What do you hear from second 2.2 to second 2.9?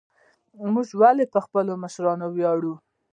ویاړو؟